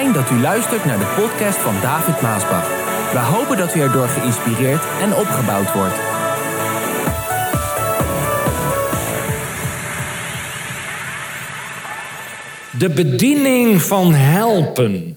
[0.00, 2.68] Dat u luistert naar de podcast van David Maasbach.
[3.12, 5.94] We hopen dat u erdoor geïnspireerd en opgebouwd wordt.
[12.78, 15.16] De bediening van helpen.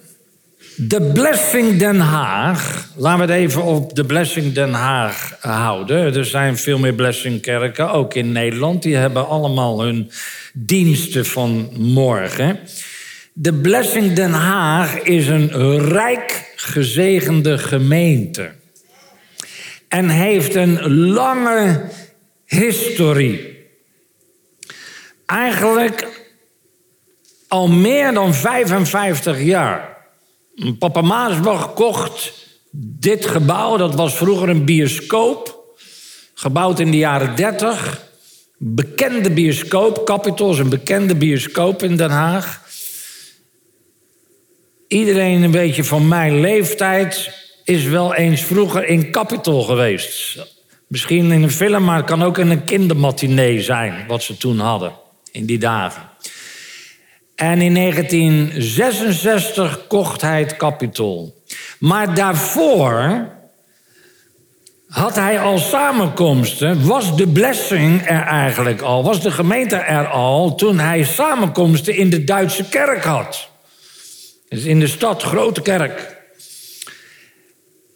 [0.77, 2.89] De Blessing Den Haag.
[2.95, 6.15] Laten we het even op de Blessing Den Haag houden.
[6.15, 8.83] Er zijn veel meer Blessingkerken, ook in Nederland.
[8.83, 10.11] Die hebben allemaal hun
[10.53, 12.59] diensten van morgen.
[13.35, 18.51] De Blessing Den Haag is een rijk gezegende gemeente.
[19.87, 21.89] En heeft een lange
[22.45, 23.57] historie.
[25.25, 26.27] Eigenlijk
[27.47, 29.97] al meer dan 55 jaar.
[30.79, 32.33] Papa Maasbach kocht
[32.71, 33.77] dit gebouw.
[33.77, 35.75] Dat was vroeger een bioscoop.
[36.33, 38.01] Gebouwd in de jaren 30.
[38.57, 40.05] Bekende bioscoop.
[40.05, 42.62] Capitol een bekende bioscoop in Den Haag.
[44.93, 47.31] Iedereen een beetje van mijn leeftijd
[47.63, 50.45] is wel eens vroeger in Capitol geweest.
[50.87, 54.59] Misschien in een film, maar het kan ook in een kindermatinee zijn, wat ze toen
[54.59, 54.93] hadden
[55.31, 56.01] in die dagen.
[57.35, 61.43] En in 1966 kocht hij het Capitol.
[61.79, 63.27] Maar daarvoor
[64.87, 70.55] had hij al samenkomsten, was de blessing er eigenlijk al, was de gemeente er al,
[70.55, 73.51] toen hij samenkomsten in de Duitse kerk had.
[74.53, 76.17] Dus in de stad, grote kerk.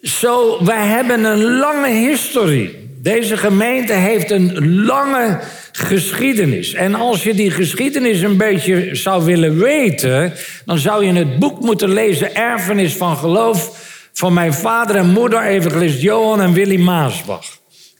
[0.02, 2.76] Zo, wij hebben een lange historie.
[3.02, 5.40] Deze gemeente heeft een lange
[5.72, 6.74] geschiedenis.
[6.74, 10.32] En als je die geschiedenis een beetje zou willen weten,
[10.64, 15.42] dan zou je het boek moeten lezen, Erfenis van Geloof, van mijn vader en moeder,
[15.42, 17.46] evangelist Johan en Willy Maasbach.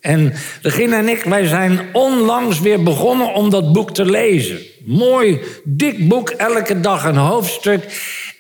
[0.01, 4.59] En Regina en ik, wij zijn onlangs weer begonnen om dat boek te lezen.
[4.85, 7.85] Mooi, dik boek, elke dag een hoofdstuk.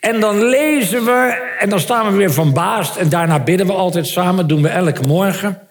[0.01, 2.57] En dan lezen we, en dan staan we weer van.
[2.99, 5.69] En daarna bidden we altijd samen, doen we elke morgen.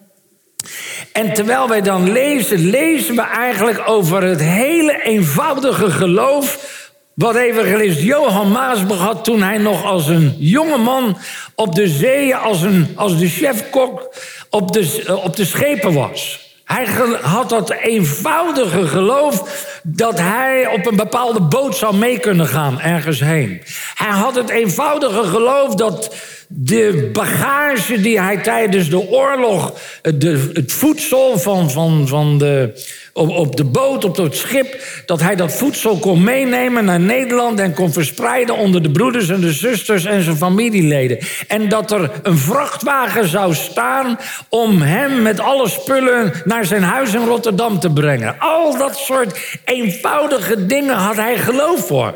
[1.11, 6.75] En terwijl wij dan lezen, lezen we eigenlijk over het hele eenvoudige geloof.
[7.13, 11.17] Wat evangelist Johan Maasbach had toen hij nog als een jonge man
[11.55, 14.15] op de zeeën, als, een, als de chefkok
[14.49, 16.46] op de, op de schepen was.
[16.67, 16.85] Hij
[17.21, 23.19] had dat eenvoudige geloof dat hij op een bepaalde boot zou mee kunnen gaan ergens
[23.19, 23.61] heen.
[23.95, 26.15] Hij had het eenvoudige geloof dat
[26.47, 32.85] de bagage die hij tijdens de oorlog, het voedsel van, van, van de,
[33.17, 37.59] op, op de boot, op het schip, dat hij dat voedsel kon meenemen naar Nederland
[37.59, 41.17] en kon verspreiden onder de broeders en de zusters en zijn familieleden.
[41.47, 44.19] En dat er een vrachtwagen zou staan
[44.49, 48.35] om hem met alle spullen naar zijn huis in Rotterdam te brengen.
[48.39, 52.13] Al dat soort eenvoudige dingen had hij geloof voor.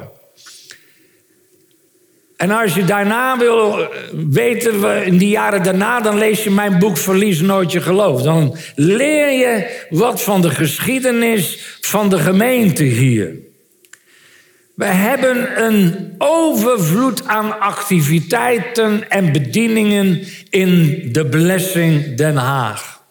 [2.41, 3.88] En als je daarna wil eh,
[4.29, 8.22] weten, in die jaren daarna, dan lees je mijn boek Verlies nooit je geloof.
[8.22, 13.35] Dan leer je wat van de geschiedenis van de gemeente hier.
[14.75, 23.03] We hebben een overvloed aan activiteiten en bedieningen in de Blessing Den Haag.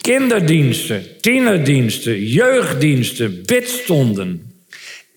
[0.00, 4.51] Kinderdiensten, tienerdiensten, jeugddiensten, bidstonden,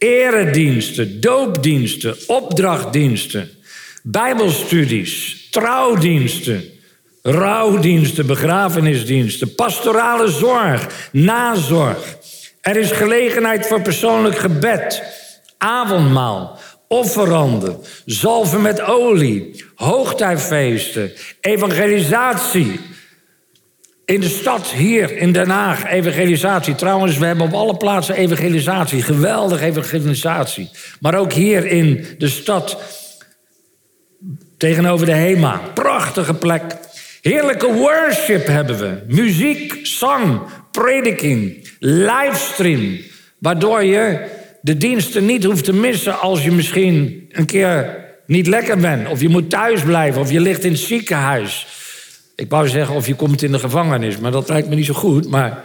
[0.06, 3.50] erediensten, doopdiensten, opdrachtdiensten,
[4.04, 6.64] bijbelstudies, trouwdiensten,
[7.22, 12.18] rouwdiensten, begrafenisdiensten, pastorale zorg, nazorg.
[12.62, 15.04] Er is gelegenheid voor persoonlijk gebed,
[15.58, 21.12] avondmaal, offeranden, zalven met olie, hoogtijfeesten,
[21.42, 22.80] evangelisatie,
[24.06, 26.76] in de stad hier in Den Haag, evangelisatie.
[26.76, 29.02] Trouwens, we hebben op alle plaatsen evangelisatie.
[29.02, 30.70] Geweldige evangelisatie.
[31.00, 32.78] Maar ook hier in de stad,
[34.58, 35.62] tegenover de HEMA.
[35.74, 36.64] Prachtige plek.
[37.22, 39.04] Heerlijke worship hebben we.
[39.08, 40.42] Muziek, zang,
[40.72, 42.98] prediking, livestream.
[43.40, 44.26] Waardoor je
[44.62, 49.08] de diensten niet hoeft te missen als je misschien een keer niet lekker bent.
[49.10, 51.68] Of je moet thuis blijven, of je ligt in het ziekenhuis.
[52.36, 54.94] Ik wou zeggen of je komt in de gevangenis, maar dat lijkt me niet zo
[54.94, 55.30] goed.
[55.30, 55.64] Maar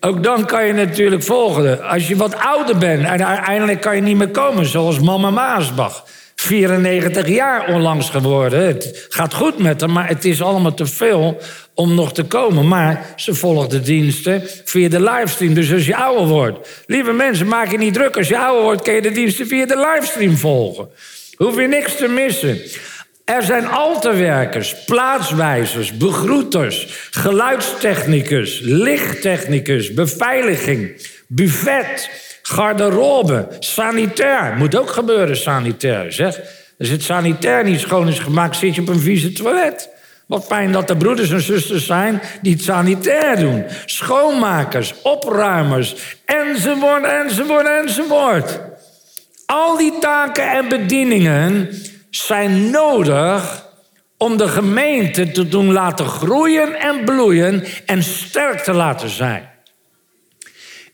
[0.00, 1.88] ook dan kan je natuurlijk volgen.
[1.88, 6.04] Als je wat ouder bent en uiteindelijk kan je niet meer komen, zoals mama Maasbach.
[6.34, 8.66] 94 jaar onlangs geworden.
[8.66, 11.40] Het gaat goed met haar, maar het is allemaal te veel
[11.74, 12.68] om nog te komen.
[12.68, 15.54] Maar ze volgt de diensten via de livestream.
[15.54, 16.68] Dus als je ouder wordt.
[16.86, 18.16] Lieve mensen, maak je niet druk.
[18.16, 20.88] Als je ouder wordt, kun je de diensten via de livestream volgen.
[21.36, 22.60] Hoef je niks te missen.
[23.30, 32.10] Er zijn altewerkers, plaatswijzers, begroeters, geluidstechnicus, lichttechnicus, beveiliging, buffet,
[32.42, 34.54] garderobe, sanitair.
[34.56, 36.40] Moet ook gebeuren, sanitair, zeg.
[36.78, 39.88] Als het sanitair niet schoon is gemaakt, zit je op een vieze toilet.
[40.26, 43.64] Wat fijn dat er broeders en zusters zijn die het sanitair doen.
[43.84, 45.94] Schoonmakers, opruimers,
[46.24, 48.60] enzovoort, enzovoort, enzovoort.
[49.46, 51.68] Al die taken en bedieningen
[52.10, 53.68] zijn nodig
[54.16, 59.48] om de gemeente te doen laten groeien en bloeien en sterk te laten zijn.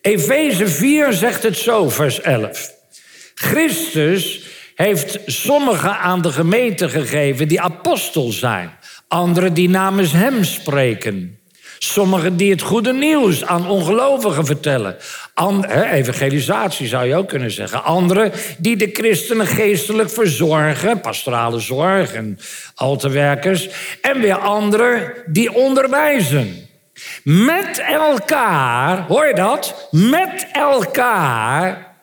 [0.01, 2.75] Efeze 4 zegt het zo, vers 11.
[3.35, 4.41] Christus
[4.75, 8.79] heeft sommigen aan de gemeente gegeven die apostel zijn,
[9.09, 11.39] anderen die namens hem spreken.
[11.79, 14.97] Sommigen die het goede nieuws aan ongelovigen vertellen.
[15.93, 17.85] evangelisatie zou je ook kunnen zeggen.
[17.85, 22.39] Anderen die de christenen geestelijk verzorgen, pastorale zorg en
[22.75, 23.69] altewerkers.
[24.01, 26.69] En weer anderen die onderwijzen.
[27.25, 29.89] Met elkaar, hoor je dat?
[29.91, 31.95] Met elkaar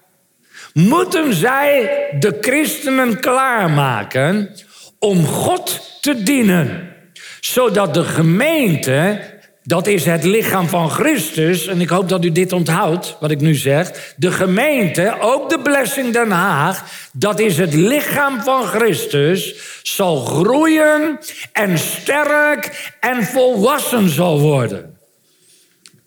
[0.74, 4.50] moeten zij de christenen klaarmaken
[5.00, 6.92] om God te dienen.
[7.40, 9.22] Zodat de gemeente
[9.64, 11.68] dat is het lichaam van Christus.
[11.68, 14.14] En ik hoop dat u dit onthoudt, wat ik nu zeg.
[14.18, 16.84] De gemeente, ook de Blessing Den Haag,
[17.14, 21.20] dat is het lichaam van Christus, zal groeien
[21.52, 24.98] en sterk en volwassen zal worden.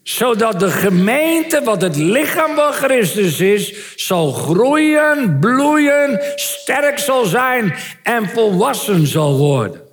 [0.02, 7.74] Zodat de gemeente, wat het lichaam van Christus is, zal groeien, bloeien, sterk zal zijn
[8.02, 9.85] en volwassen zal worden.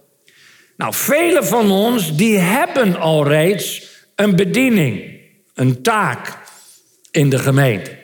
[0.78, 5.20] Nou, velen van ons die hebben al reeds een bediening,
[5.54, 6.38] een taak
[7.12, 7.98] in de gemeente.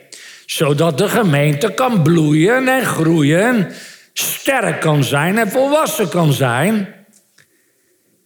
[0.45, 3.71] Zodat de gemeente kan bloeien en groeien,
[4.13, 6.94] sterk kan zijn en volwassen kan zijn.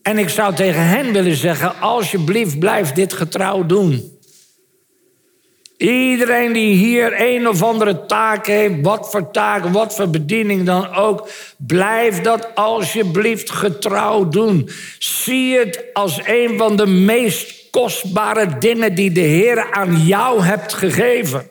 [0.02, 4.13] En ik zou tegen hen willen zeggen, alsjeblieft blijf dit getrouw doen.
[5.78, 10.96] Iedereen die hier een of andere taak heeft, wat voor taak, wat voor bediening dan
[10.96, 14.70] ook, blijf dat alsjeblieft getrouw doen.
[15.00, 20.74] Zie het als een van de meest kostbare dingen die de Heer aan jou hebt
[20.74, 21.50] gegeven.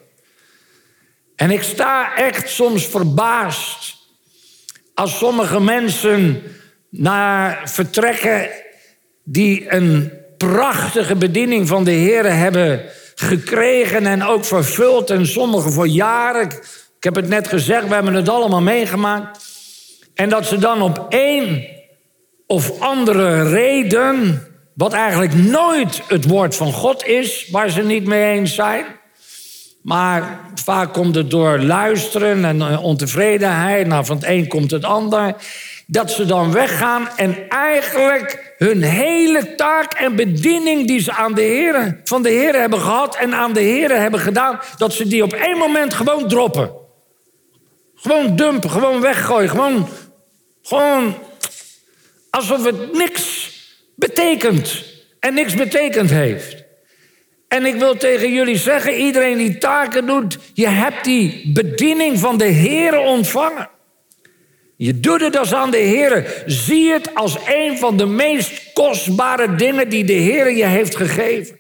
[1.36, 3.96] En ik sta echt soms verbaasd
[4.94, 6.42] als sommige mensen
[6.88, 8.48] naar vertrekken
[9.24, 15.10] die een prachtige bediening van de Heer hebben gekregen en ook vervuld.
[15.10, 16.46] En sommigen voor jaren.
[16.96, 19.44] Ik heb het net gezegd, we hebben het allemaal meegemaakt.
[20.14, 21.66] En dat ze dan op één
[22.46, 28.32] of andere reden, wat eigenlijk nooit het woord van God is, waar ze niet mee
[28.32, 28.84] eens zijn.
[29.82, 33.86] Maar vaak komt het door luisteren en ontevredenheid.
[33.86, 35.34] Nou, van het een komt het ander
[35.92, 41.42] dat ze dan weggaan en eigenlijk hun hele taak en bediening die ze aan de
[41.42, 45.22] heren, van de Heer hebben gehad en aan de Heer hebben gedaan, dat ze die
[45.22, 46.70] op één moment gewoon droppen.
[47.94, 49.88] Gewoon dumpen, gewoon weggooien, gewoon,
[50.62, 51.14] gewoon
[52.30, 53.50] alsof het niks
[53.96, 54.84] betekent
[55.20, 56.64] en niks betekend heeft.
[57.48, 62.36] En ik wil tegen jullie zeggen, iedereen die taken doet, je hebt die bediening van
[62.36, 63.68] de Heer ontvangen.
[64.82, 66.42] Je doet het als aan de Heer.
[66.46, 71.58] Zie het als een van de meest kostbare dingen die de Heer je heeft gegeven.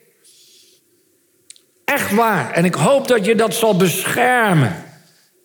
[1.84, 2.52] Echt waar.
[2.52, 4.84] En ik hoop dat je dat zal beschermen,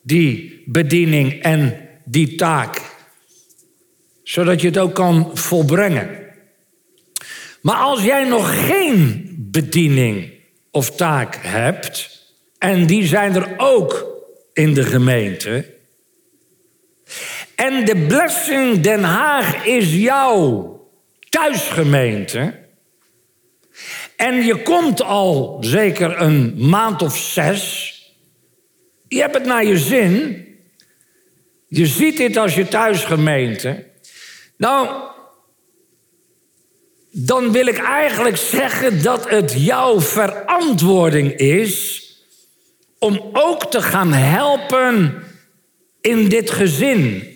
[0.03, 2.81] die bediening en die taak.
[4.23, 6.09] Zodat je het ook kan volbrengen.
[7.61, 10.33] Maar als jij nog geen bediening
[10.71, 12.25] of taak hebt,
[12.57, 14.05] en die zijn er ook
[14.53, 15.75] in de gemeente
[17.57, 20.75] en de Blessing Den Haag is jouw
[21.29, 22.53] thuisgemeente.
[24.15, 27.93] En je komt al zeker een maand of zes.
[29.07, 30.45] Je hebt het naar je zin.
[31.67, 33.85] Je ziet dit als je thuisgemeente.
[34.57, 34.89] Nou,
[37.11, 42.05] dan wil ik eigenlijk zeggen dat het jouw verantwoording is
[42.99, 45.23] om ook te gaan helpen
[46.01, 47.35] in dit gezin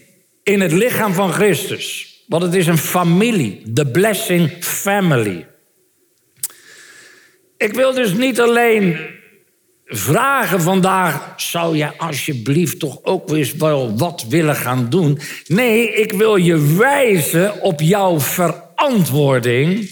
[0.51, 2.15] in het lichaam van Christus.
[2.27, 5.48] Want het is een familie, de blessing family.
[7.58, 8.98] Ik wil dus niet alleen
[9.86, 15.20] vragen vandaag, zou je alsjeblieft toch ook eens wel wat willen gaan doen?
[15.48, 19.91] Nee, ik wil je wijzen op jouw verantwoording.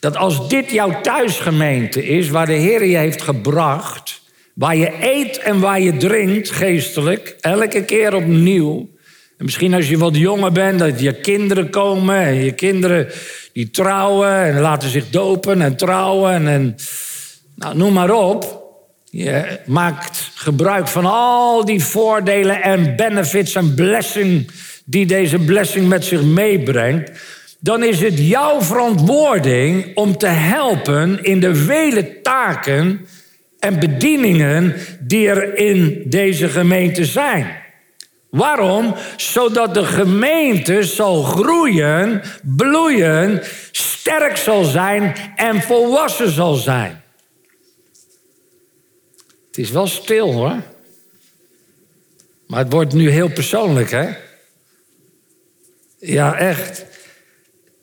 [0.00, 4.20] Dat als dit jouw thuisgemeente is, waar de Heer je heeft gebracht,
[4.58, 8.88] Waar je eet en waar je drinkt, geestelijk, elke keer opnieuw.
[9.36, 13.08] En misschien als je wat jonger bent, dat je kinderen komen en je kinderen
[13.52, 16.76] die trouwen en laten zich dopen en trouwen en
[17.54, 18.62] nou, noem maar op.
[19.04, 24.50] Je maakt gebruik van al die voordelen en benefits en blessing
[24.84, 27.10] die deze blessing met zich meebrengt,
[27.58, 33.06] dan is het jouw verantwoording om te helpen in de vele taken
[33.58, 37.66] en bedieningen die er in deze gemeente zijn.
[38.30, 38.94] Waarom?
[39.16, 47.02] Zodat de gemeente zal groeien, bloeien, sterk zal zijn en volwassen zal zijn.
[49.46, 50.62] Het is wel stil hoor.
[52.46, 54.10] Maar het wordt nu heel persoonlijk, hè?
[55.98, 56.86] Ja, echt.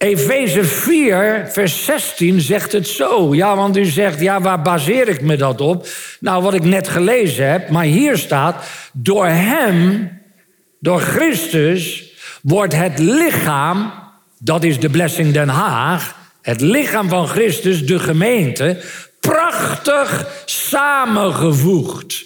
[0.06, 3.36] Efeze 4, vers 16 zegt het zo.
[3.36, 5.88] Ja, want u zegt, ja, waar baseer ik me dat op?
[6.20, 10.12] Nou, wat ik net gelezen heb, maar hier staat: door Hem,
[10.80, 13.94] door Christus, wordt het lichaam,
[14.40, 18.82] dat is de Blessing Den Haag, het lichaam van Christus, de gemeente,
[19.20, 22.26] prachtig samengevoegd.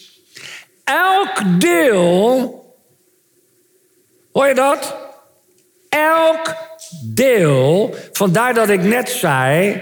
[0.83, 1.97] Elk deel,
[4.31, 4.95] hoor je dat?
[5.89, 6.67] Elk
[7.03, 9.81] deel, vandaar dat ik net zei,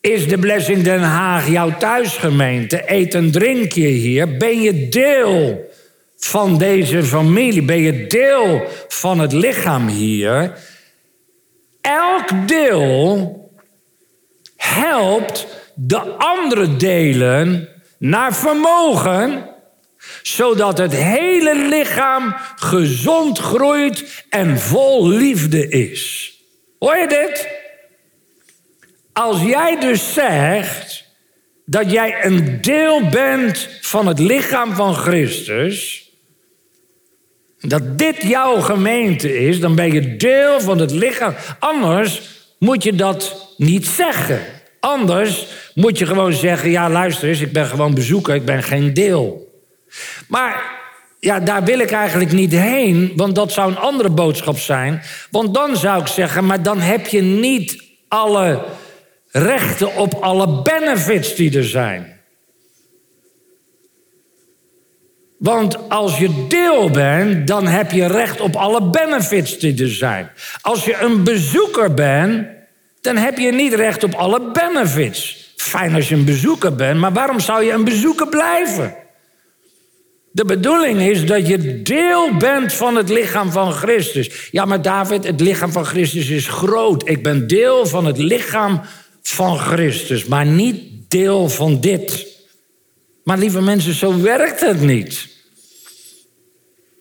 [0.00, 2.82] is de Blessing Den Haag jouw thuisgemeente?
[2.86, 4.36] Eet en drink je hier?
[4.36, 5.70] Ben je deel
[6.16, 7.62] van deze familie?
[7.62, 10.52] Ben je deel van het lichaam hier?
[11.80, 13.42] Elk deel
[14.56, 19.53] helpt de andere delen naar vermogen,
[20.22, 26.32] zodat het hele lichaam gezond groeit en vol liefde is.
[26.78, 27.48] Hoor je dit?
[29.12, 31.04] Als jij dus zegt
[31.66, 36.08] dat jij een deel bent van het lichaam van Christus,
[37.60, 41.34] dat dit jouw gemeente is, dan ben je deel van het lichaam.
[41.58, 42.22] Anders
[42.58, 44.40] moet je dat niet zeggen.
[44.80, 48.94] Anders moet je gewoon zeggen: ja, luister eens, ik ben gewoon bezoeker, ik ben geen
[48.94, 49.43] deel.
[50.28, 50.82] Maar
[51.20, 55.02] ja, daar wil ik eigenlijk niet heen, want dat zou een andere boodschap zijn.
[55.30, 58.64] Want dan zou ik zeggen: maar dan heb je niet alle
[59.30, 62.12] rechten op alle benefits die er zijn.
[65.38, 70.30] Want als je deel bent, dan heb je recht op alle benefits die er zijn.
[70.60, 72.46] Als je een bezoeker bent,
[73.00, 75.52] dan heb je niet recht op alle benefits.
[75.56, 79.03] Fijn als je een bezoeker bent, maar waarom zou je een bezoeker blijven?
[80.34, 84.48] De bedoeling is dat je deel bent van het lichaam van Christus.
[84.50, 87.08] Ja, maar David, het lichaam van Christus is groot.
[87.08, 88.80] Ik ben deel van het lichaam
[89.22, 92.26] van Christus, maar niet deel van dit.
[93.24, 95.28] Maar lieve mensen, zo werkt het niet.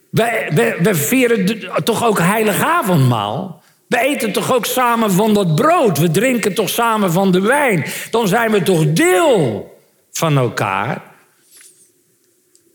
[0.10, 3.64] We, vieren toch ook heiligavondmaal?
[3.88, 5.98] We eten toch ook samen van dat brood?
[5.98, 7.86] We drinken toch samen van de wijn?
[8.12, 9.72] Dan zijn we toch deel
[10.12, 11.12] van elkaar?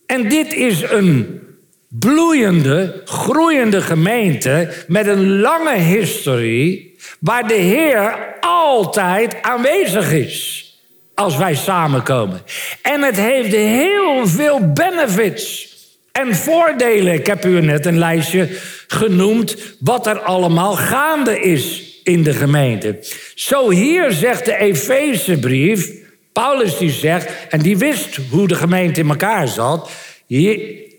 [0.08, 1.40] En dit is een
[1.88, 10.66] bloeiende, groeiende gemeente met een lange historie, waar de Heer altijd aanwezig is
[11.14, 12.42] als wij samenkomen.
[12.82, 15.68] En het heeft heel veel benefits
[16.12, 17.12] en voordelen.
[17.12, 18.48] Ik heb u net een lijstje
[18.86, 22.98] genoemd wat er allemaal gaande is in de gemeente.
[23.34, 25.90] Zo hier zegt de Efezebrief,
[26.38, 29.90] Paulus die zegt, en die wist hoe de gemeente in elkaar zat.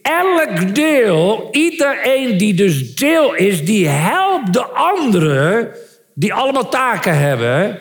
[0.01, 5.71] elk deel, iedereen die dus deel is, die helpt de anderen,
[6.13, 7.79] die allemaal taken hebben,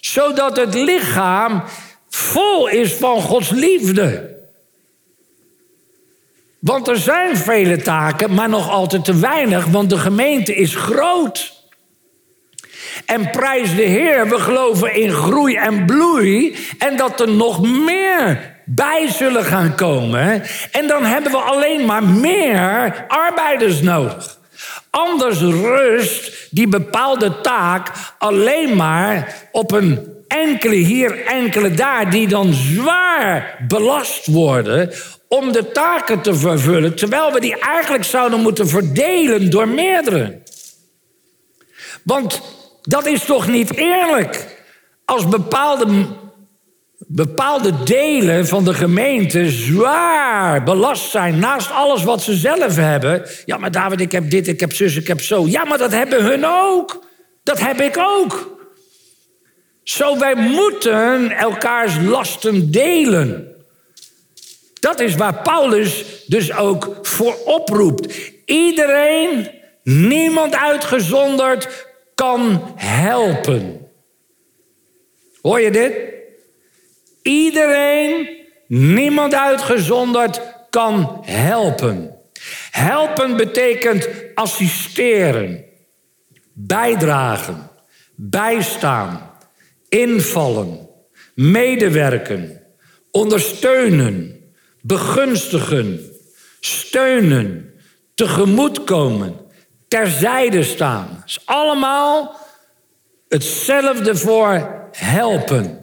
[0.00, 1.62] zodat het lichaam
[2.08, 4.36] vol is van Gods liefde.
[6.58, 11.59] Want er zijn vele taken, maar nog altijd te weinig, want de gemeente is groot.
[13.06, 18.58] En prijs de Heer, we geloven in groei en bloei en dat er nog meer
[18.64, 20.42] bij zullen gaan komen.
[20.70, 24.38] En dan hebben we alleen maar meer arbeiders nodig.
[24.90, 32.52] Anders rust die bepaalde taak alleen maar op een enkele hier, enkele daar, die dan
[32.52, 34.92] zwaar belast worden
[35.28, 40.42] om de taken te vervullen, terwijl we die eigenlijk zouden moeten verdelen door meerdere.
[42.02, 42.42] Want
[42.82, 44.58] dat is toch niet eerlijk?
[45.04, 46.06] Als bepaalde,
[46.98, 53.26] bepaalde delen van de gemeente zwaar belast zijn naast alles wat ze zelf hebben.
[53.44, 55.46] Ja, maar David, ik heb dit, ik heb zus, ik heb zo.
[55.46, 57.04] Ja, maar dat hebben hun ook.
[57.42, 58.58] Dat heb ik ook.
[59.82, 63.54] Zo, wij moeten elkaars lasten delen.
[64.80, 68.30] Dat is waar Paulus dus ook voor oproept.
[68.44, 69.50] Iedereen,
[69.82, 71.86] niemand uitgezonderd,
[72.20, 73.88] kan helpen.
[75.42, 75.92] Hoor je dit?
[77.22, 78.28] Iedereen,
[78.68, 82.14] niemand uitgezonderd, kan helpen.
[82.70, 85.64] Helpen betekent assisteren,
[86.52, 87.70] bijdragen,
[88.14, 89.30] bijstaan,
[89.88, 90.88] invallen,
[91.34, 92.62] medewerken,
[93.10, 94.44] ondersteunen,
[94.80, 96.00] begunstigen,
[96.60, 97.74] steunen,
[98.14, 99.36] tegemoetkomen,
[99.90, 101.08] terzijde staan.
[101.10, 102.36] Dat is allemaal
[103.28, 105.78] hetzelfde voor helpen.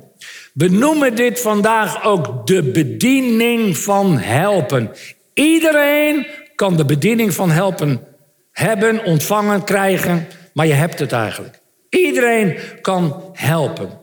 [0.53, 4.91] We noemen dit vandaag ook de bediening van helpen.
[5.33, 8.07] Iedereen kan de bediening van helpen
[8.51, 11.59] hebben, ontvangen, krijgen, maar je hebt het eigenlijk.
[11.89, 13.99] Iedereen kan helpen.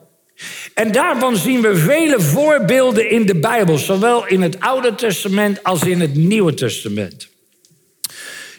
[0.75, 5.82] En daarvan zien we vele voorbeelden in de Bijbel, zowel in het Oude Testament als
[5.82, 7.32] in het Nieuwe Testament.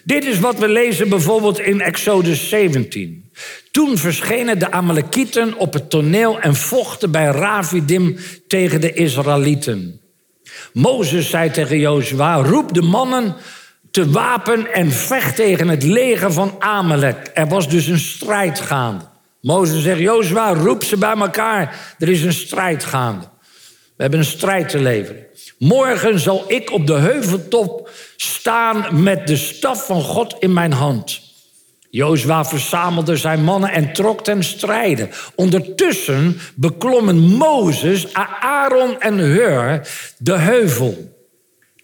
[0.06, 3.30] Dit is wat we lezen bijvoorbeeld in Exodus 17.
[3.70, 10.00] Toen verschenen de Amalekieten op het toneel en vochten bij Ravidim tegen de Israëlieten.
[10.72, 13.34] Mozes zei tegen Jozua: roep de mannen
[13.90, 17.30] te wapen en vecht tegen het leger van Amalek.
[17.34, 19.04] Er was dus een strijd gaande.
[19.40, 21.94] Mozes zegt: Jozua, roep ze bij elkaar.
[21.98, 23.28] Er is een strijd gaande.
[23.96, 25.26] We hebben een strijd te leveren.
[25.58, 31.20] Morgen zal ik op de heuveltop staan met de staf van God in mijn hand.
[31.90, 35.08] Jozua verzamelde zijn mannen en trok ten strijde.
[35.34, 39.88] Ondertussen beklommen Mozes, Aaron en Hur
[40.18, 41.14] de heuvel.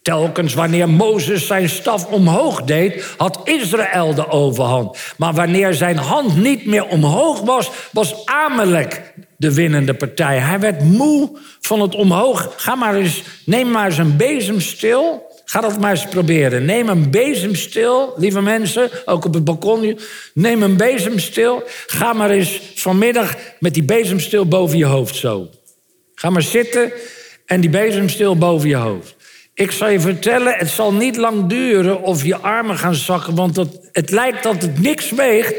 [0.02, 4.98] Telkens wanneer Mozes zijn staf omhoog deed, had Israël de overhand.
[5.16, 10.38] Maar wanneer zijn hand niet meer omhoog was, was Amalek de winnende partij.
[10.38, 11.30] Hij werd moe
[11.60, 12.54] van het omhoog.
[12.56, 15.30] Ga maar eens, neem maar eens een bezemstil.
[15.44, 16.64] Ga dat maar eens proberen.
[16.64, 19.98] Neem een bezemstil, lieve mensen, ook op het balkon.
[20.34, 21.62] Neem een bezemstil.
[21.86, 25.48] Ga maar eens vanmiddag met die bezemstil boven je hoofd zo.
[26.14, 26.92] Ga maar zitten
[27.46, 29.14] en die bezemstil boven je hoofd.
[29.54, 33.56] Ik zal je vertellen, het zal niet lang duren of je armen gaan zakken, want
[33.56, 35.54] het, het lijkt dat het niks weegt.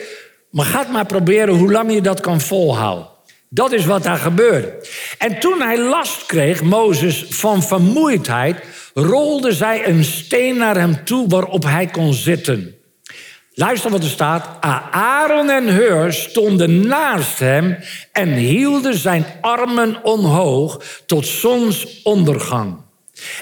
[0.50, 3.12] Maar ga maar proberen hoe lang je dat kan volhouden.
[3.54, 4.88] Dat is wat daar gebeurde.
[5.18, 8.58] En toen hij last kreeg, Mozes, van vermoeidheid,
[8.94, 12.76] rolde zij een steen naar hem toe waarop hij kon zitten.
[13.54, 14.48] Luister wat er staat.
[14.92, 17.78] Aaron en Heur stonden naast hem
[18.12, 22.76] en hielden zijn armen omhoog tot zonsondergang.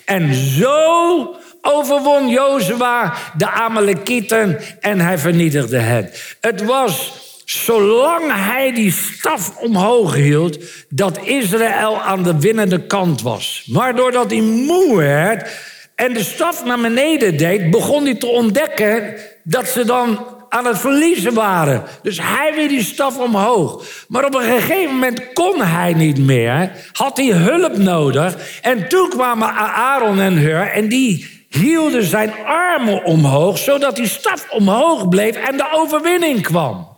[0.05, 6.09] En zo overwon Jozua de Amalekieten en hij vernietigde hen.
[6.39, 7.11] Het was
[7.51, 10.57] zolang hij die staf omhoog hield,
[10.89, 13.63] dat Israël aan de winnende kant was.
[13.71, 15.49] Maar doordat hij moe werd
[15.95, 20.79] en de staf naar beneden deed, begon hij te ontdekken dat ze dan aan het
[20.79, 21.83] verliezen waren.
[22.01, 23.85] Dus hij weer die staf omhoog.
[24.07, 26.71] Maar op een gegeven moment kon hij niet meer.
[26.91, 28.59] Had hij hulp nodig.
[28.61, 33.57] En toen kwamen Aaron en Hur en die hielden zijn armen omhoog...
[33.57, 36.90] zodat die staf omhoog bleef en de overwinning kwam.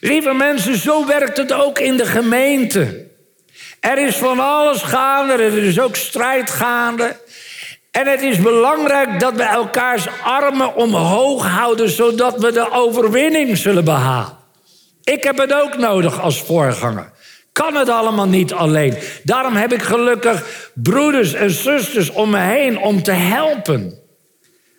[0.00, 3.06] Lieve mensen, zo werkt het ook in de gemeente.
[3.80, 7.16] Er is van alles gaande, er is ook strijd gaande.
[7.90, 13.84] En het is belangrijk dat we elkaars armen omhoog houden, zodat we de overwinning zullen
[13.84, 14.36] behalen.
[15.04, 17.10] Ik heb het ook nodig als voorganger.
[17.52, 18.98] Kan het allemaal niet alleen.
[19.22, 24.05] Daarom heb ik gelukkig broeders en zusters om me heen om te helpen.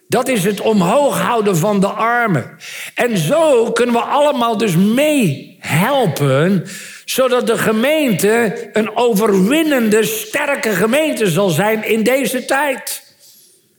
[0.07, 2.57] Dat is het omhoog houden van de armen.
[2.95, 6.65] En zo kunnen we allemaal dus meehelpen,
[7.05, 13.03] zodat de gemeente een overwinnende, sterke gemeente zal zijn in deze tijd.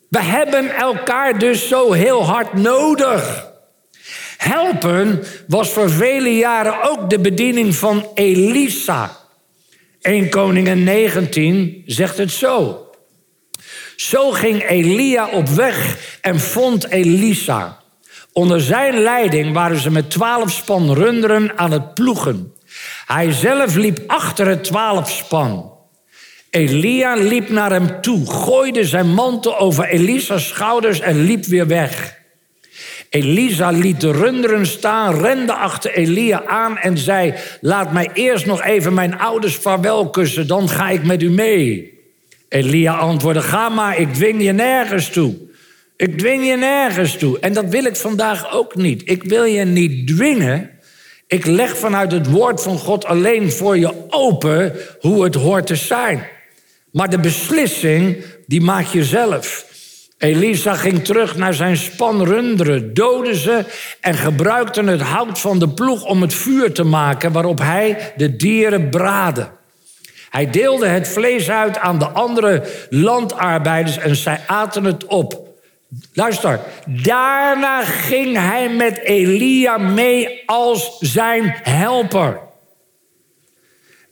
[0.08, 3.46] We hebben elkaar dus zo heel hard nodig.
[4.36, 9.16] Helpen was voor vele jaren ook de bediening van Elisa.
[10.00, 12.88] 1 Koningen 19 zegt het zo.
[14.00, 17.78] Zo ging Elia op weg en vond Elisa.
[18.32, 22.52] Onder zijn leiding waren ze met twaalf span runderen aan het ploegen.
[23.06, 25.72] Hij zelf liep achter het twaalf span.
[26.50, 32.16] Elia liep naar hem toe, gooide zijn mantel over Elisa's schouders en liep weer weg.
[33.11, 38.62] Elisa liet de runderen staan, rende achter Elia aan en zei: Laat mij eerst nog
[38.62, 41.97] even mijn ouders vaarwel kussen, dan ga ik met u mee.
[42.48, 45.37] Elia antwoordde: Ga maar, ik dwing je nergens toe.
[45.96, 47.38] Ik dwing je nergens toe.
[47.38, 49.02] En dat wil ik vandaag ook niet.
[49.04, 50.70] Ik wil je niet dwingen.
[51.26, 55.76] Ik leg vanuit het woord van God alleen voor je open hoe het hoort te
[55.76, 56.26] zijn.
[56.92, 59.66] Maar de beslissing, die maak je zelf.
[60.18, 63.64] Elisa ging terug naar zijn span runderen, doodde ze
[64.00, 68.37] en gebruikte het hout van de ploeg om het vuur te maken waarop hij de
[68.37, 69.57] dieren braadde.
[70.30, 75.46] Hij deelde het vlees uit aan de andere landarbeiders en zij aten het op.
[76.12, 82.38] Luister, daarna ging hij met Elia mee als zijn helper.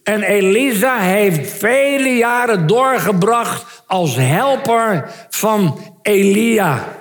[0.02, 6.94] En Elisa heeft vele jaren doorgebracht als helper van Elia.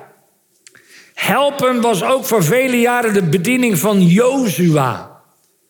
[1.14, 5.15] Helpen was ook voor vele jaren de bediening van Jozua.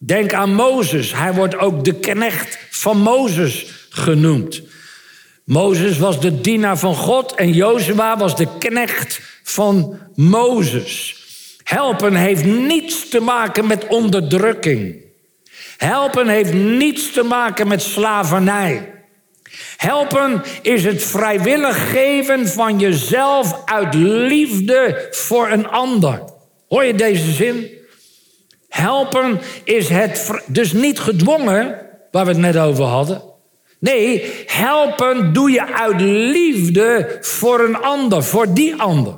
[0.06, 1.14] Denk aan Mozes.
[1.14, 4.62] Hij wordt ook de knecht van Mozes genoemd.
[5.44, 11.16] Mozes was de dienaar van God en Jozua was de knecht van Mozes.
[11.64, 14.96] Helpen heeft niets te maken met onderdrukking.
[15.78, 18.94] Helpen heeft niets te maken met slavernij.
[19.78, 26.24] Helpen is het vrijwillig geven van jezelf uit liefde voor een ander.
[26.68, 27.75] Hoor je deze zin?
[28.76, 31.80] Helpen is het dus niet gedwongen,
[32.12, 33.22] waar we het net over hadden.
[33.80, 39.16] Nee, helpen doe je uit liefde voor een ander, voor die ander.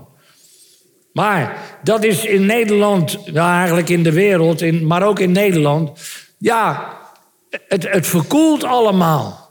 [1.14, 6.00] Maar dat is in Nederland, nou eigenlijk in de wereld, in, maar ook in Nederland,
[6.38, 6.94] ja,
[7.68, 9.47] het, het verkoelt allemaal.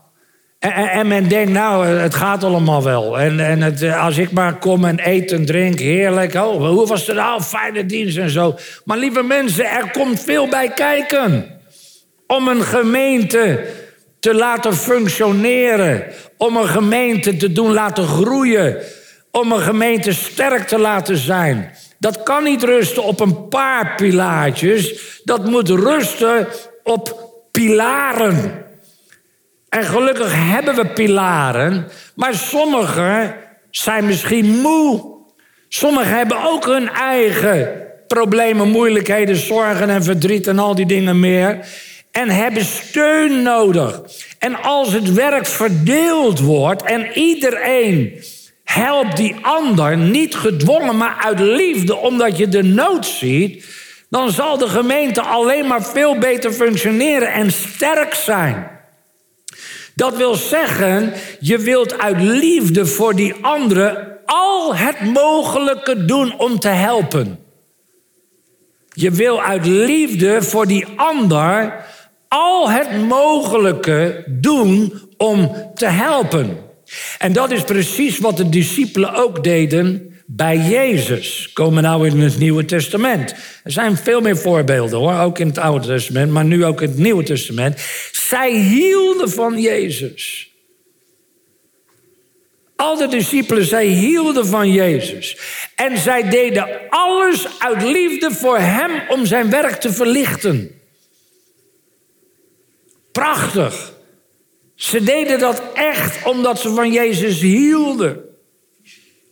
[0.59, 3.19] En, en, men denkt, nou, het gaat allemaal wel.
[3.19, 6.35] En, en het, als ik maar kom en eet en drink, heerlijk.
[6.35, 7.43] Oh, hoe was het nou?
[7.43, 8.55] Fijne dienst en zo.
[8.85, 11.61] Maar lieve mensen, er komt veel bij kijken.
[12.27, 13.67] Om een gemeente
[14.21, 16.05] te laten functioneren.
[16.37, 18.77] Om een gemeente te doen laten groeien.
[19.31, 21.71] Om een gemeente sterk te laten zijn.
[21.99, 24.95] Dat kan niet rusten op een paar pilaartjes.
[25.25, 26.47] Dat moet rusten
[26.83, 28.66] op pilaren.
[29.77, 33.35] En gelukkig hebben we pilaren, maar sommigen
[33.71, 35.15] zijn misschien moe.
[35.69, 37.69] Sommigen hebben ook hun eigen
[38.07, 41.67] problemen, moeilijkheden, zorgen en verdriet en al die dingen meer.
[42.11, 44.01] En hebben steun nodig.
[44.39, 48.23] En als het werk verdeeld wordt en iedereen
[48.65, 53.65] helpt die ander, niet gedwongen, maar uit liefde, omdat je de nood ziet,
[54.09, 58.76] dan zal de gemeente alleen maar veel beter functioneren en sterk zijn.
[59.97, 66.59] Dat wil zeggen, je wilt uit liefde voor die anderen al het mogelijke doen om
[66.59, 67.39] te helpen.
[68.89, 71.85] Je wil uit liefde voor die ander
[72.29, 76.57] al het mogelijke doen om te helpen.
[77.19, 81.51] En dat is precies wat de discipelen ook deden bij Jezus.
[81.53, 83.35] Komen nou in het Nieuwe Testament.
[83.65, 86.89] Er zijn veel meer voorbeelden hoor, ook in het Oude Testament, maar nu ook in
[86.89, 87.81] het Nieuwe Testament.
[88.13, 90.51] Zij hielden van Jezus.
[92.77, 95.39] Al de discipelen, zij hielden van Jezus.
[95.75, 100.81] En zij deden alles uit liefde voor Hem om zijn werk te verlichten.
[103.13, 103.95] Prachtig.
[104.75, 108.36] Ze deden dat echt omdat ze van Jezus hielden.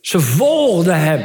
[0.04, 1.24] Ze volgden hem.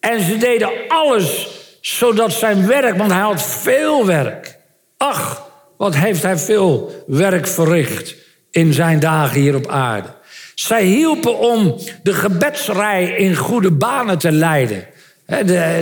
[0.00, 1.48] En ze deden alles
[1.80, 4.58] zodat zijn werk, want hij had veel werk.
[4.96, 8.14] Ach, wat heeft hij veel werk verricht
[8.50, 10.08] in zijn dagen hier op aarde.
[10.54, 14.86] Zij hielpen om de gebedsrij in goede banen te leiden.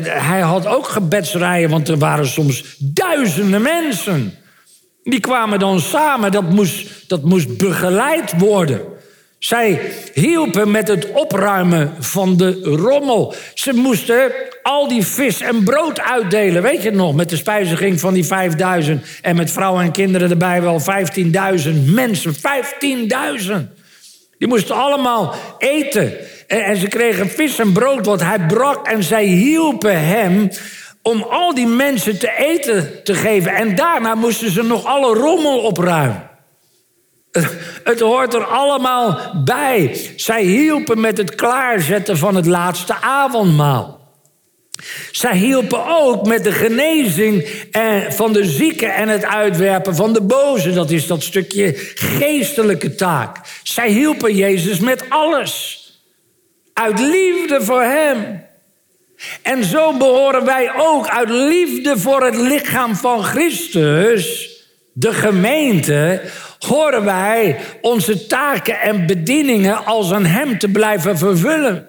[0.04, 4.34] hij had ook gebedsrijen, want er waren soms duizenden mensen.
[5.02, 8.95] Die kwamen dan samen, dat moest, dat moest begeleid worden.
[9.38, 13.34] Zij hielpen met het opruimen van de rommel.
[13.54, 16.62] Ze moesten al die vis en brood uitdelen.
[16.62, 17.14] Weet je nog?
[17.14, 19.06] Met de spijziging van die 5000.
[19.22, 22.34] En met vrouwen en kinderen erbij wel 15.000 mensen.
[22.34, 23.74] 15.000.
[24.38, 26.12] Die moesten allemaal eten.
[26.46, 28.86] En, ze kregen vis en brood wat hij brak.
[28.86, 30.50] En zij hielpen hem
[31.02, 33.54] om al die mensen te eten te geven.
[33.54, 36.35] En daarna moesten ze nog alle rommel opruimen.
[37.84, 39.96] Het hoort er allemaal bij.
[40.16, 43.96] Zij hielpen met het klaarzetten van het laatste avondmaal.
[45.10, 47.48] Zij hielpen ook met de genezing
[48.08, 50.72] van de zieken en het uitwerpen van de boze.
[50.72, 53.36] Dat is dat stukje geestelijke taak.
[53.62, 55.80] Zij hielpen Jezus met alles.
[56.72, 58.44] Uit liefde voor Hem.
[59.42, 64.50] En zo behoren wij ook uit liefde voor het lichaam van Christus,
[64.98, 66.20] de gemeente,
[66.58, 71.88] horen wij onze taken en bedieningen als aan Hem te blijven vervullen.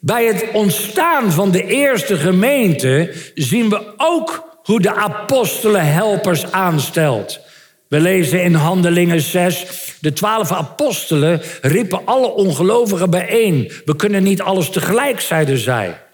[0.00, 7.40] Bij het ontstaan van de eerste gemeente zien we ook hoe de apostelen helpers aanstelt.
[7.88, 9.66] We lezen in Handelingen 6,
[10.00, 13.72] de twaalf apostelen riepen alle ongelovigen bijeen.
[13.84, 16.06] We kunnen niet alles tegelijk, zeiden zij.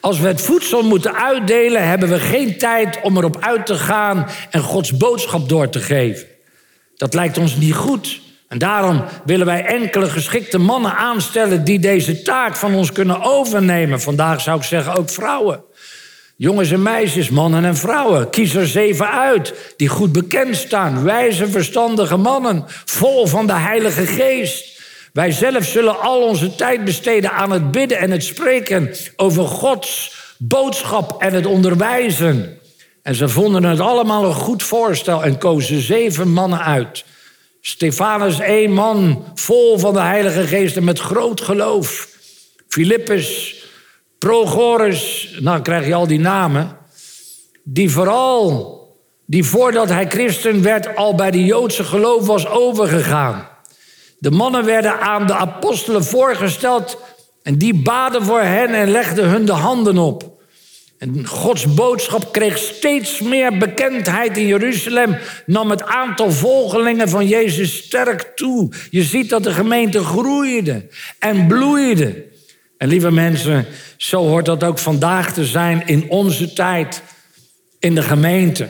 [0.00, 4.26] Als we het voedsel moeten uitdelen, hebben we geen tijd om erop uit te gaan
[4.50, 6.26] en Gods boodschap door te geven.
[6.96, 8.20] Dat lijkt ons niet goed.
[8.48, 14.00] En daarom willen wij enkele geschikte mannen aanstellen die deze taak van ons kunnen overnemen.
[14.00, 15.62] Vandaag zou ik zeggen ook vrouwen.
[16.36, 18.30] Jongens en meisjes, mannen en vrouwen.
[18.30, 21.02] Kies er zeven uit die goed bekend staan.
[21.04, 24.77] Wijze, verstandige mannen, vol van de Heilige Geest.
[25.18, 30.14] Wij zelf zullen al onze tijd besteden aan het bidden en het spreken over Gods
[30.36, 32.58] boodschap en het onderwijzen.
[33.02, 37.04] En ze vonden het allemaal een goed voorstel en kozen zeven mannen uit.
[37.60, 42.08] Stefanus, één man, vol van de Heilige Geest en met groot geloof.
[42.68, 43.54] Filippus,
[44.18, 46.76] Prochorus, nou krijg je al die namen.
[47.64, 48.78] Die vooral,
[49.26, 53.56] die voordat hij christen werd, al bij de Joodse geloof was overgegaan.
[54.18, 56.98] De mannen werden aan de apostelen voorgesteld
[57.42, 60.36] en die baden voor hen en legden hun de handen op.
[60.98, 67.76] En Gods boodschap kreeg steeds meer bekendheid in Jeruzalem, nam het aantal volgelingen van Jezus
[67.76, 68.72] sterk toe.
[68.90, 70.86] Je ziet dat de gemeente groeide
[71.18, 72.24] en bloeide.
[72.76, 77.02] En lieve mensen, zo hoort dat ook vandaag te zijn in onze tijd,
[77.78, 78.68] in de gemeente,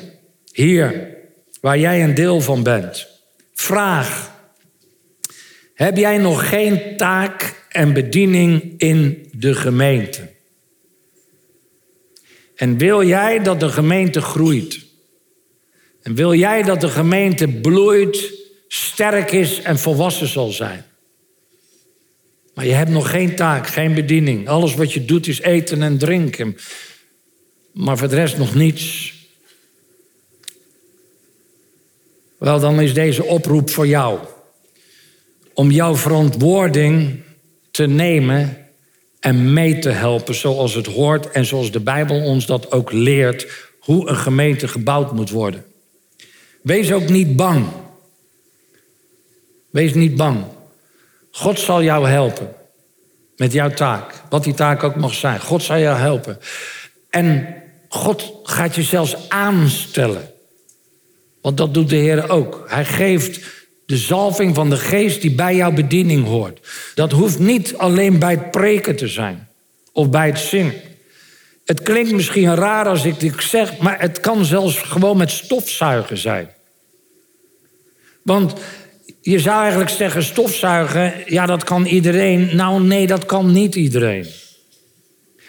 [0.53, 1.17] hier,
[1.61, 3.07] waar jij een deel van bent.
[3.55, 4.31] Vraag,
[5.79, 10.31] heb jij nog geen taak en bediening in de gemeente?
[12.55, 14.85] En wil jij dat de gemeente groeit?
[16.03, 18.33] En wil jij dat de gemeente bloeit,
[18.69, 20.85] sterk is en volwassen zal zijn?
[22.55, 24.49] Maar je hebt nog geen taak, geen bediening.
[24.49, 26.57] Alles wat je doet is eten en drinken.
[27.73, 29.15] Maar voor de rest nog niets.
[32.39, 34.19] Wel, dan is deze oproep voor jou.
[35.59, 37.21] Om jouw verantwoording
[37.71, 38.67] te nemen
[39.21, 43.47] en mee te helpen zoals het hoort en zoals de Bijbel ons dat ook leert,
[43.81, 45.65] hoe een gemeente gebouwd moet worden.
[46.63, 47.67] Wees ook niet bang.
[49.71, 50.45] Wees niet bang.
[51.31, 52.55] God zal jou helpen
[53.37, 55.41] met jouw taak, wat die taak ook mag zijn.
[55.41, 56.39] God zal jou helpen.
[57.11, 57.55] En
[57.89, 60.31] God gaat je zelfs aanstellen.
[61.41, 62.65] Want dat doet de Heer ook.
[62.69, 63.58] Hij geeft
[63.89, 66.61] de zalving van de geest die bij jouw bediening hoort.
[66.95, 69.49] Dat hoeft niet alleen bij het preken te zijn
[69.93, 70.75] of bij het zingen.
[71.65, 76.19] Het klinkt misschien raar als ik dit zeg, maar het kan zelfs gewoon met stofzuigen
[76.19, 76.49] zijn.
[78.23, 78.53] Want
[79.21, 82.57] je zou eigenlijk zeggen stofzuigen, ja dat kan iedereen.
[82.57, 84.27] Nou nee, dat kan niet iedereen.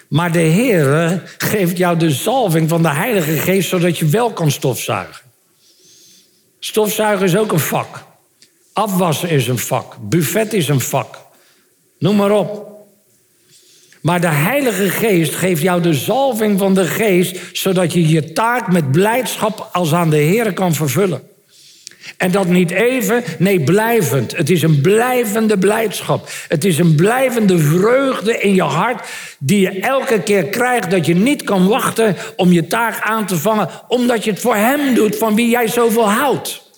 [0.08, 4.50] Maar de Heer geeft jou de zalving van de Heilige Geest zodat je wel kan
[4.50, 5.24] stofzuigen.
[6.58, 8.08] Stofzuigen is ook een vak.
[8.72, 9.96] Afwassen is een vak.
[10.00, 11.18] Buffet is een vak.
[11.98, 12.68] Noem maar op.
[14.00, 18.72] Maar de Heilige Geest geeft jou de zalving van de Geest, zodat je je taak
[18.72, 21.22] met blijdschap als aan de Heer kan vervullen.
[22.16, 24.36] En dat niet even, nee, blijvend.
[24.36, 26.28] Het is een blijvende blijdschap.
[26.48, 31.14] Het is een blijvende vreugde in je hart, die je elke keer krijgt, dat je
[31.14, 35.16] niet kan wachten om je taak aan te vangen, omdat je het voor Hem doet
[35.16, 36.69] van wie jij zoveel houdt.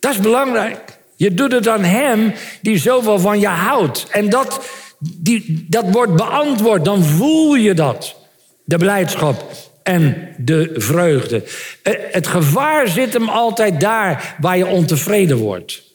[0.00, 0.98] Dat is belangrijk.
[1.16, 2.32] Je doet het aan Hem
[2.62, 4.06] die zoveel van je houdt.
[4.10, 4.60] En dat,
[4.98, 8.16] die, dat wordt beantwoord, dan voel je dat.
[8.64, 11.44] De blijdschap en de vreugde.
[11.82, 15.87] Eh, het gevaar zit hem altijd daar waar je ontevreden wordt.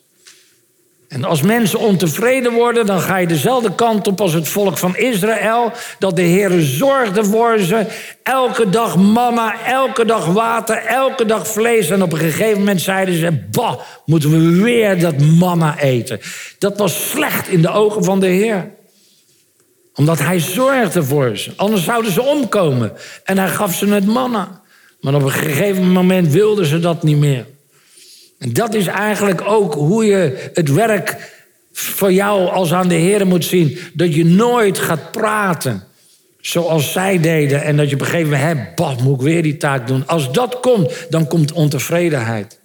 [1.13, 4.97] En als mensen ontevreden worden, dan ga je dezelfde kant op als het volk van
[4.97, 5.71] Israël.
[5.99, 7.86] Dat de Heer zorgde voor ze.
[8.23, 11.89] Elke dag manna, elke dag water, elke dag vlees.
[11.89, 16.19] En op een gegeven moment zeiden ze: Bah, moeten we weer dat manna eten.
[16.60, 18.71] Dat was slecht in de ogen van de Heer
[19.95, 21.52] omdat hij zorgde voor ze.
[21.56, 22.93] Anders zouden ze omkomen.
[23.23, 24.62] En hij gaf ze het manna.
[25.02, 27.45] Maar op een gegeven moment wilden ze dat niet meer.
[28.43, 31.15] En dat is eigenlijk ook hoe je het werk
[31.71, 33.77] voor jou als aan de Heer moet zien.
[33.93, 35.84] Dat je nooit gaat praten
[36.41, 37.63] zoals zij deden.
[37.63, 40.08] En dat je op een gegeven moment, hè, bah, moet ik weer die taak doen.
[40.08, 42.60] Als dat komt, dan komt ontevredenheid.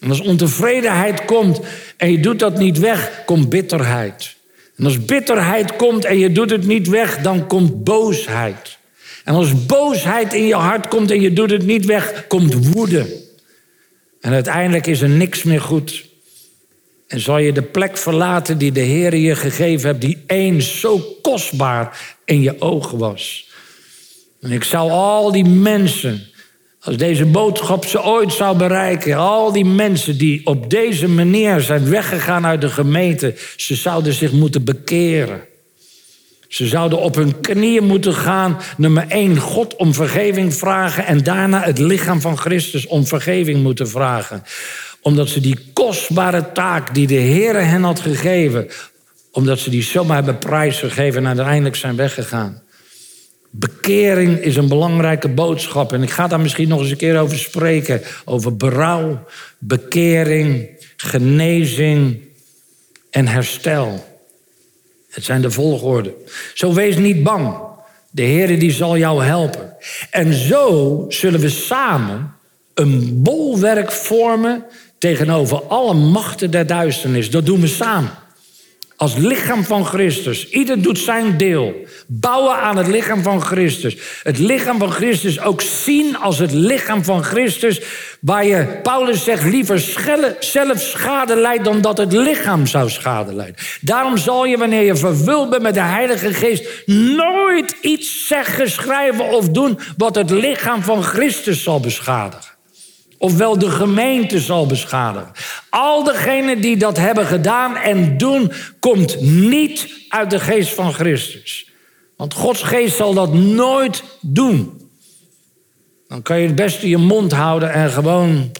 [0.00, 1.60] En als ontevredenheid komt
[1.96, 4.36] en je doet dat niet weg, komt bitterheid.
[4.76, 8.78] En als bitterheid komt en je doet het niet weg, dan komt boosheid.
[9.24, 13.21] En als boosheid in je hart komt en je doet het niet weg, komt woede.
[14.22, 16.04] En uiteindelijk is er niks meer goed.
[17.06, 20.98] En zal je de plek verlaten die de Heer je gegeven hebt, die eens zo
[21.22, 23.48] kostbaar in je ogen was.
[24.40, 26.26] En ik zou al die mensen
[26.80, 31.90] als deze boodschap ze ooit zou bereiken, al die mensen die op deze manier zijn
[31.90, 35.40] weggegaan uit de gemeente, ze zouden zich moeten bekeren.
[36.52, 38.58] Ze zouden op hun knieën moeten gaan.
[38.76, 41.06] Nummer één, God om vergeving vragen.
[41.06, 44.42] En daarna het lichaam van Christus om vergeving moeten vragen.
[45.00, 48.68] Omdat ze die kostbare taak die de Heer hen had gegeven.
[49.30, 52.62] Omdat ze die zomaar hebben prijsgegeven en uiteindelijk zijn weggegaan.
[53.50, 55.92] Bekering is een belangrijke boodschap.
[55.92, 58.02] En ik ga daar misschien nog eens een keer over spreken.
[58.24, 59.24] Over berouw,
[59.58, 62.20] bekering, genezing
[63.10, 64.11] en herstel.
[65.12, 66.14] Het zijn de volgorde.
[66.54, 67.56] Zo wees niet bang.
[68.10, 69.76] De Heer die zal jou helpen.
[70.10, 72.34] En zo zullen we samen
[72.74, 74.64] een bolwerk vormen
[74.98, 77.30] tegenover alle machten der duisternis.
[77.30, 78.10] Dat doen we samen.
[79.02, 80.48] Als lichaam van Christus.
[80.48, 81.74] Ieder doet zijn deel.
[82.06, 83.96] Bouwen aan het lichaam van Christus.
[84.22, 87.80] Het lichaam van Christus ook zien als het lichaam van Christus.
[88.20, 89.78] Waar je, Paulus zegt, liever
[90.40, 93.56] zelf schade leidt dan dat het lichaam zou schade leiden.
[93.80, 99.30] Daarom zal je, wanneer je vervuld bent met de Heilige Geest, nooit iets zeggen, schrijven
[99.30, 102.51] of doen wat het lichaam van Christus zal beschadigen
[103.22, 105.32] ofwel de gemeente zal beschadigen.
[105.70, 111.70] Al degenen die dat hebben gedaan en doen, komt niet uit de geest van Christus.
[112.16, 114.90] Want Gods geest zal dat nooit doen.
[116.08, 118.50] Dan kan je het beste je mond houden en gewoon.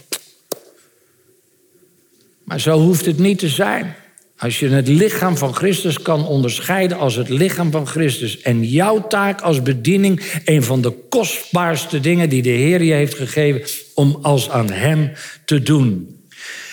[2.44, 3.96] Maar zo hoeft het niet te zijn.
[4.42, 8.40] Als je het lichaam van Christus kan onderscheiden als het lichaam van Christus.
[8.40, 13.14] En jouw taak als bediening, een van de kostbaarste dingen die de Heer je heeft
[13.14, 13.62] gegeven,
[13.94, 15.12] om als aan Hem
[15.44, 16.20] te doen.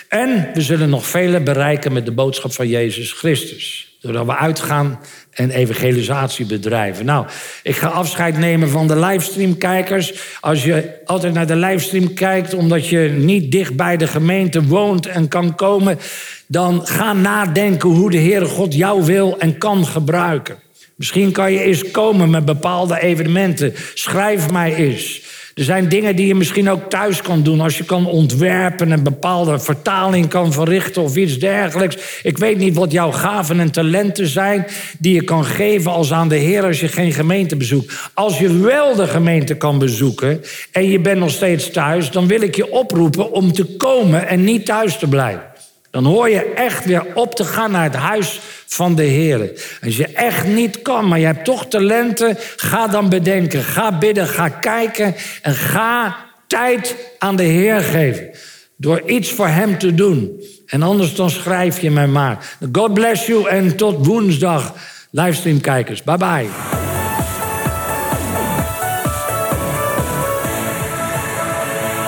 [0.07, 3.88] En we zullen nog vele bereiken met de boodschap van Jezus Christus.
[4.01, 4.99] Doordat we uitgaan
[5.31, 7.05] en evangelisatie bedrijven.
[7.05, 7.25] Nou,
[7.63, 10.13] ik ga afscheid nemen van de livestreamkijkers.
[10.39, 15.05] Als je altijd naar de livestream kijkt omdat je niet dicht bij de gemeente woont
[15.05, 15.99] en kan komen,
[16.47, 20.57] dan ga nadenken hoe de Heere God jou wil en kan gebruiken.
[20.95, 23.73] Misschien kan je eens komen met bepaalde evenementen.
[23.93, 25.21] Schrijf mij eens.
[25.59, 27.61] Er zijn dingen die je misschien ook thuis kan doen.
[27.61, 31.97] Als je kan ontwerpen en bepaalde vertaling kan verrichten of iets dergelijks.
[32.23, 34.65] Ik weet niet wat jouw gaven en talenten zijn
[34.99, 37.93] die je kan geven als aan de Heer als je geen gemeente bezoekt.
[38.13, 40.41] Als je wel de gemeente kan bezoeken
[40.71, 44.43] en je bent nog steeds thuis, dan wil ik je oproepen om te komen en
[44.43, 45.48] niet thuis te blijven.
[45.91, 49.51] Dan hoor je echt weer op te gaan naar het huis van de Heer.
[49.83, 53.63] Als je echt niet kan, maar je hebt toch talenten, ga dan bedenken.
[53.63, 56.15] Ga bidden, ga kijken en ga
[56.47, 58.29] tijd aan de Heer geven.
[58.75, 60.43] Door iets voor Hem te doen.
[60.65, 62.55] En anders dan schrijf je mij maar.
[62.71, 64.73] God bless you en tot woensdag,
[65.11, 66.03] livestreamkijkers.
[66.03, 66.47] Bye bye.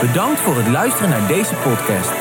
[0.02, 2.21] Bedankt voor het luisteren naar deze podcast.